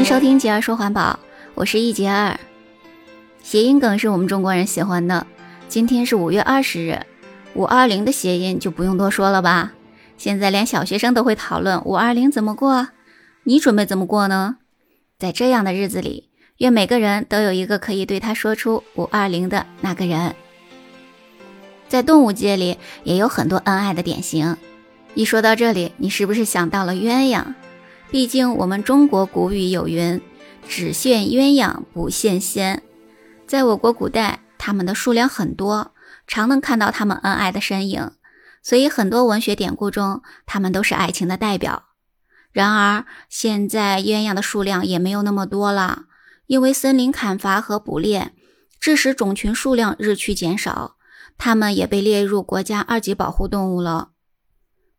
[0.00, 1.20] 迎收听杰儿说环保，
[1.54, 2.40] 我是易杰儿。
[3.42, 5.26] 谐音梗是我们中国人喜欢的。
[5.68, 6.98] 今天是五月二十日，
[7.52, 9.72] 五二零的谐音就不用多说了吧？
[10.16, 12.88] 现在连小学生都会讨论五二零怎么过，
[13.44, 14.56] 你准备怎么过呢？
[15.18, 20.34] 在这样的日子里，愿每个人都有一个可以对他说出五二零的那个人。
[21.90, 24.56] 在动物界里也有很多恩爱的典型。
[25.12, 27.44] 一说到这里，你是不是想到了鸳鸯？
[28.10, 30.20] 毕竟我们中国古语有云
[30.68, 32.82] ：“只羡鸳鸯不羡仙。”
[33.46, 35.94] 在我国古代，它们的数量很多，
[36.26, 38.10] 常能看到它们恩爱的身影，
[38.64, 41.84] 所以很多文学典故中，他们都是爱情的代表。
[42.50, 46.06] 然而，现在鸳鸯的数量也没有那么多了，
[46.46, 48.32] 因为森林砍伐和捕猎，
[48.80, 50.96] 致使种群数量日趋减少，
[51.38, 54.09] 它们也被列入国家二级保护动物了。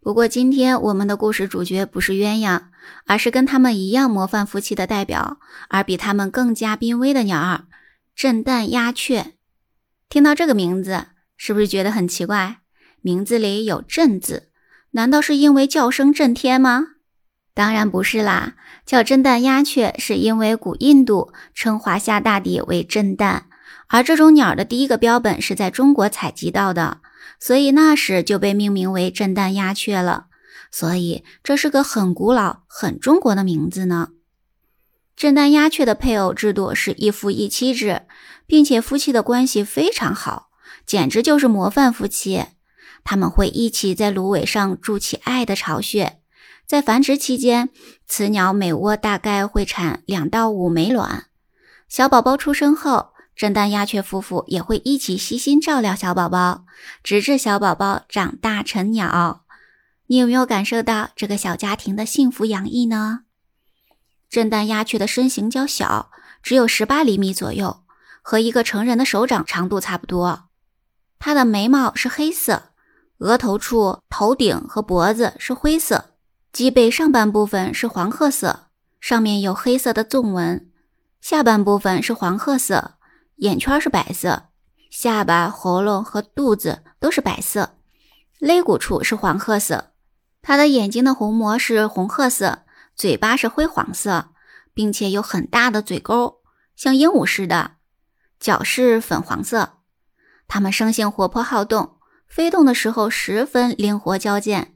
[0.00, 2.62] 不过，今天我们的故事主角不是鸳鸯，
[3.06, 7.64] 而是跟他们一样模范夫妻的代表，而比他们更加濒危的鸟儿。
[8.14, 9.34] 震旦鸦雀，
[10.08, 11.06] 听到这个名字，
[11.36, 12.58] 是不是觉得很奇怪？
[13.00, 14.50] 名字里有“震”字，
[14.92, 16.86] 难道是因为叫声震天吗？
[17.52, 18.54] 当然不是啦，
[18.86, 23.42] 叫震旦鸦雀是因为古印度称华夏大地为震旦，
[23.88, 27.00] 而这种鸟的第一个标本是在中国采集到的，
[27.38, 30.26] 所以那时就被命名为震旦鸦雀了。
[30.70, 34.10] 所以这是个很古老、很中国的名字呢。
[35.16, 38.02] 震旦鸦雀的配偶制度是一夫一妻制，
[38.46, 40.50] 并且夫妻的关系非常好，
[40.86, 42.44] 简直就是模范夫妻。
[43.02, 46.20] 他们会一起在芦苇上筑起爱的巢穴，
[46.66, 47.70] 在繁殖期间，
[48.06, 51.24] 雌鸟每窝大概会产两到五枚卵。
[51.88, 56.64] 小宝宝出生后，震旦鸦雀夫妇也会一起悉心照料小宝宝，
[57.04, 59.44] 直至小宝宝长大成鸟。
[60.08, 63.20] 你有没有感受到这个小家庭的幸福洋溢呢？
[64.28, 66.10] 震旦鸦雀的身形较小，
[66.42, 67.84] 只有十八厘米左右，
[68.22, 70.48] 和一个成人的手掌长度差不多。
[71.20, 72.70] 它的眉毛是黑色，
[73.18, 76.16] 额头处、头顶和脖子是灰色，
[76.52, 78.66] 脊背上半部分是黄褐色，
[79.00, 80.66] 上面有黑色的纵纹；
[81.20, 82.97] 下半部分是黄褐色，
[83.38, 84.50] 眼圈是白色，
[84.90, 87.76] 下巴、喉咙和肚子都是白色，
[88.38, 89.92] 肋骨处是黄褐色。
[90.42, 92.64] 它的眼睛的虹膜是红褐色。
[92.96, 94.30] 嘴巴是灰黄色，
[94.74, 96.40] 并且有很大的嘴沟，
[96.74, 97.76] 像鹦鹉似的。
[98.40, 99.78] 脚是粉黄色。
[100.48, 104.74] 它们生性活泼好动，飞动的时候十分灵活矫健，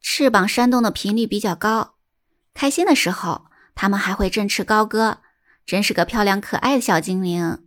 [0.00, 1.96] 翅膀扇动的频率比较高。
[2.54, 5.18] 开心的时候，它们还会振翅高歌，
[5.66, 7.65] 真是个漂亮可爱的小精灵。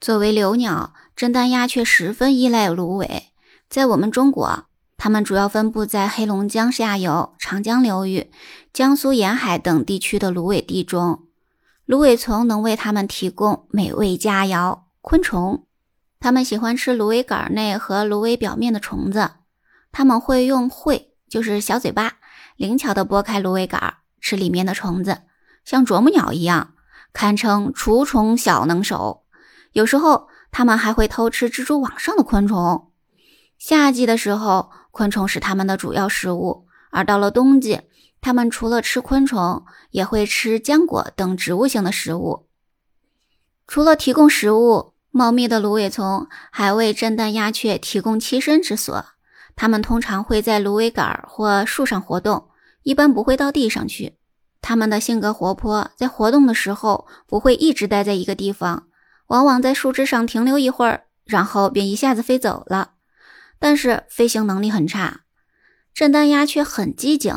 [0.00, 3.32] 作为留鸟，真丹鸦却十分依赖芦苇。
[3.68, 4.64] 在我们中国。
[5.00, 8.32] 它们主要分布在黑龙江下游、长江流域、
[8.72, 11.22] 江苏沿海等地区的芦苇地中。
[11.86, 15.68] 芦苇丛能为它们提供美味佳肴——昆虫。
[16.18, 19.30] 它们喜欢吃芦苇杆内和芦苇表面的虫子。
[19.92, 22.14] 它们会用喙，就是小嘴巴，
[22.56, 25.22] 灵巧地拨开芦苇杆，吃里面的虫子，
[25.64, 26.74] 像啄木鸟一样，
[27.12, 29.22] 堪称除虫小能手。
[29.72, 32.90] 有时候，它们还会偷吃蜘蛛网上的昆虫。
[33.58, 37.82] 夏季的时候，昆虫是它们的主要食物，而到了冬季，
[38.20, 42.46] 它们除了吃昆虫，也会吃浆果等植物性的食物。
[43.66, 49.04] 除了提供食物，茂密的芦苇丛还为震旦鸦雀提供栖身之所。
[49.56, 52.48] 它们通常会在芦苇杆或树上活动，
[52.84, 54.16] 一般不会到地上去。
[54.60, 58.87] 它们的性格活泼，在活动的时候不会一直待在一个地方，
[59.28, 62.92] 往往在树枝上停留一会儿，然后便一下子飞走了。
[63.58, 65.22] 但是飞行能力很差，
[65.94, 67.34] 震旦鸦雀很机警。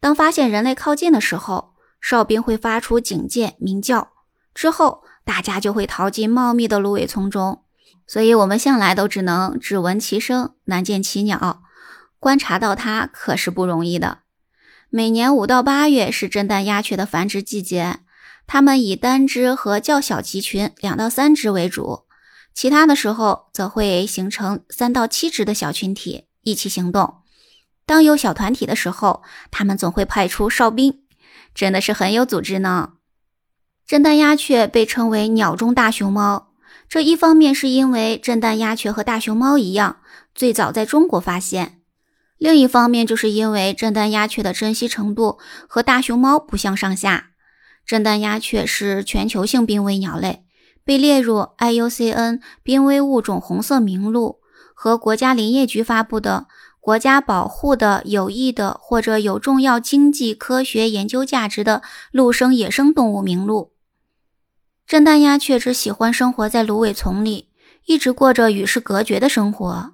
[0.00, 4.12] 当发现人类靠近的时候，哨兵会发出警戒鸣叫，
[4.54, 7.64] 之后大家就会逃进茂密的芦苇丛中。
[8.06, 11.62] 所以，我们向来都只能只闻其声，难见其鸟。
[12.18, 14.18] 观察到它可是不容易的。
[14.88, 18.00] 每年五到八月是震旦鸦雀的繁殖季节，
[18.52, 22.00] 它们以单只和较小集群两到三只为主。
[22.52, 27.18] 其他的时候则会形成三到七只的小群体一起行动。
[27.86, 31.02] 当有小团体的时候，他们总会派出哨兵，
[31.54, 32.94] 真的是很有组织呢。
[33.86, 36.50] 震旦鸦雀被称为鸟中大熊猫，
[36.88, 39.98] 这一方面是因为震旦鸦雀和大熊猫一样，
[40.34, 41.78] 最早在中国发现；
[42.36, 45.38] 另一方面就是因为震旦鸦雀的珍稀程度
[45.68, 47.29] 和大熊猫不相上下。
[47.86, 50.44] 震旦鸦雀是全球性濒危鸟类。
[50.82, 54.40] 被列入 IUCN 濒危物种红色名录
[54.74, 56.48] 和国家林业局发布的
[56.80, 63.74] 国家保护的、有益的或者有重要经济、科学研究价值的陆生野生动物名录。
[64.86, 67.50] 震旦鸦雀只喜欢生活在芦苇丛里，
[67.84, 69.92] 一直过着与世隔绝的生活，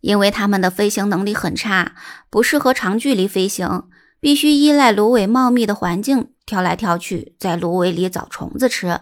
[0.00, 1.94] 因为它们的飞行能力很差，
[2.30, 3.84] 不适合长距离飞行，
[4.20, 9.00] 必须依赖芦苇茂密的环境，跳来跳去，在芦苇里找虫子吃。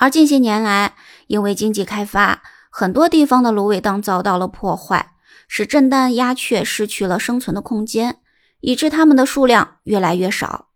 [0.00, 0.94] 而近些年来，
[1.26, 5.12] 因为经济开发，很多地方的芦苇荡遭到了破坏，
[5.46, 8.16] 使震旦鸦雀失去了生存的空间，
[8.60, 10.68] 以致它们的数量越来越少。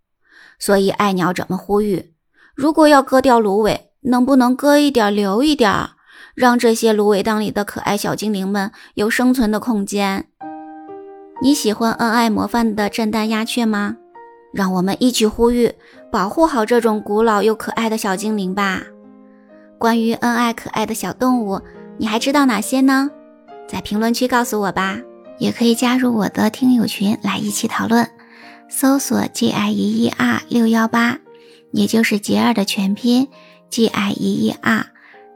[0.58, 2.14] 所以爱鸟者们呼吁：
[2.54, 5.90] 如果要割掉芦苇，能不能割一点留一点，
[6.34, 10.28] 让这些芦苇荡里的可爱小精灵们有生存的空间？
[11.42, 13.96] 你喜欢恩爱模范的震旦鸦雀吗？
[14.52, 15.72] 让我们一起呼吁，
[16.10, 18.82] 保护好这种古老又可爱的小精灵吧。
[19.76, 21.60] 关于恩爱可爱的小动物，
[21.98, 23.10] 你还知道哪些呢？
[23.66, 24.98] 在评论区告诉我吧，
[25.38, 28.08] 也可以加入我的听友群来一起讨论。
[28.68, 31.18] 搜索 G I E E R 六幺八，
[31.72, 33.28] 也就是杰尔的全拼
[33.70, 34.86] G I E E R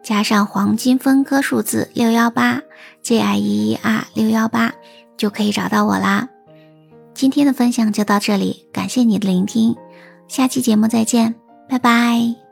[0.02, 2.62] 加上黄金分割数字六幺八
[3.02, 4.72] G I E E R 六幺八，
[5.18, 6.28] 就可以找到我啦。
[7.12, 9.76] 今天的分享就到这里，感谢你的聆听，
[10.28, 11.34] 下期节目再见，
[11.68, 12.47] 拜拜。